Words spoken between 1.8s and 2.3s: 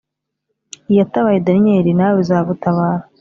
nawe